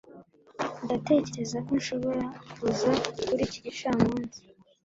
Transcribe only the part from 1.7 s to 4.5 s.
nshobora kuza kuri iki gicamunsi